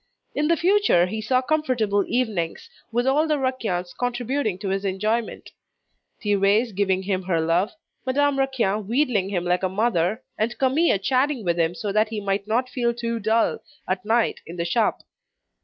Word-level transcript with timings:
In 0.33 0.47
the 0.47 0.57
future 0.57 1.05
he 1.05 1.21
saw 1.21 1.43
comfortable 1.43 2.03
evenings, 2.07 2.71
with 2.91 3.05
all 3.05 3.27
the 3.27 3.37
Raquins 3.37 3.93
contributing 3.93 4.57
to 4.57 4.69
his 4.69 4.83
enjoyment: 4.83 5.51
Thérèse 6.25 6.73
giving 6.73 7.03
him 7.03 7.21
her 7.25 7.39
love, 7.39 7.71
Madame 8.03 8.39
Raquin 8.39 8.87
wheedling 8.87 9.29
him 9.29 9.43
like 9.43 9.61
a 9.61 9.69
mother, 9.69 10.23
and 10.39 10.57
Camille 10.57 10.97
chatting 10.97 11.45
with 11.45 11.59
him 11.59 11.75
so 11.75 11.91
that 11.91 12.09
he 12.09 12.19
might 12.19 12.47
not 12.47 12.67
feel 12.67 12.95
too 12.95 13.19
dull, 13.19 13.59
at 13.87 14.03
night, 14.03 14.39
in 14.47 14.55
the 14.57 14.65
shop. 14.65 15.01